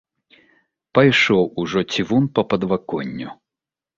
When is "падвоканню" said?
2.53-3.29